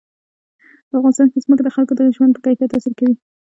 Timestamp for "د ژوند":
1.95-2.31